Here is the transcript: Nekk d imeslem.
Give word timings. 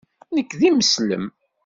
Nekk 0.35 0.51
d 0.59 0.61
imeslem. 0.67 1.25